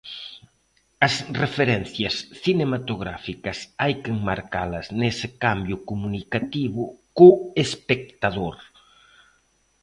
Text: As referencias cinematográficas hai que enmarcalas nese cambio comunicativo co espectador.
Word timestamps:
As 1.07 1.13
referencias 1.43 2.15
cinematográficas 2.43 3.57
hai 3.81 3.93
que 4.01 4.09
enmarcalas 4.17 4.87
nese 4.99 5.27
cambio 5.43 5.77
comunicativo 5.89 6.83
co 7.17 7.29
espectador. 7.65 8.55